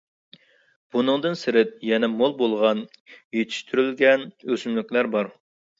[0.95, 2.83] بۇنىڭدىن سىرت، يەنە مول بولغان
[3.41, 5.37] يېتىشتۈرۈلگەن ئۆسۈملۈكلەر بار.